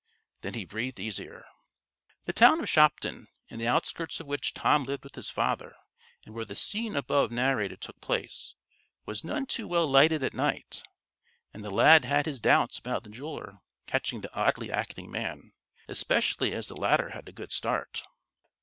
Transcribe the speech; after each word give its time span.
Then 0.41 0.55
he 0.55 0.65
breathed 0.65 0.99
easier. 0.99 1.45
The 2.25 2.33
town 2.33 2.59
of 2.59 2.67
Shopton, 2.67 3.27
in 3.49 3.59
the 3.59 3.67
outskirts 3.67 4.19
of 4.19 4.25
which 4.25 4.55
Tom 4.55 4.83
lived 4.83 5.03
with 5.03 5.13
his 5.13 5.29
father, 5.29 5.75
and 6.25 6.33
where 6.33 6.43
the 6.43 6.55
scene 6.55 6.95
above 6.95 7.29
narrated 7.31 7.81
took 7.81 8.01
place, 8.01 8.55
was 9.05 9.23
none 9.23 9.45
too 9.45 9.67
well 9.67 9.85
lighted 9.87 10.23
at 10.23 10.33
night, 10.33 10.81
and 11.53 11.63
the 11.63 11.69
lad 11.69 12.03
had 12.03 12.25
his 12.25 12.41
doubts 12.41 12.79
about 12.79 13.03
the 13.03 13.09
jeweler 13.09 13.59
catching 13.85 14.21
the 14.21 14.33
oddly 14.35 14.71
acting 14.71 15.11
man, 15.11 15.53
especially 15.87 16.51
as 16.51 16.67
the 16.67 16.75
latter 16.75 17.09
had 17.09 17.29
a 17.29 17.31
good 17.31 17.51
start. 17.51 18.01